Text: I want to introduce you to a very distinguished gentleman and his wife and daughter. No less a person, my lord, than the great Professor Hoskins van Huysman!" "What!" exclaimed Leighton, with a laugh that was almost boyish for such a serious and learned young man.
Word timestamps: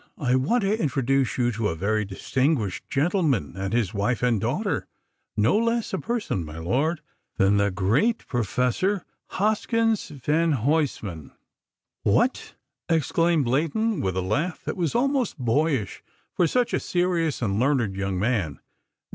I 0.17 0.33
want 0.33 0.63
to 0.63 0.81
introduce 0.81 1.37
you 1.37 1.51
to 1.51 1.67
a 1.67 1.75
very 1.75 2.05
distinguished 2.05 2.89
gentleman 2.89 3.53
and 3.55 3.71
his 3.71 3.93
wife 3.93 4.23
and 4.23 4.41
daughter. 4.41 4.87
No 5.37 5.55
less 5.59 5.93
a 5.93 5.99
person, 5.99 6.43
my 6.43 6.57
lord, 6.57 7.01
than 7.37 7.57
the 7.57 7.69
great 7.69 8.25
Professor 8.25 9.05
Hoskins 9.27 10.07
van 10.09 10.53
Huysman!" 10.53 11.33
"What!" 12.01 12.55
exclaimed 12.89 13.45
Leighton, 13.45 14.01
with 14.01 14.17
a 14.17 14.23
laugh 14.23 14.63
that 14.65 14.75
was 14.75 14.95
almost 14.95 15.37
boyish 15.37 16.01
for 16.33 16.47
such 16.47 16.73
a 16.73 16.79
serious 16.79 17.39
and 17.43 17.59
learned 17.59 17.95
young 17.95 18.17
man. 18.17 18.59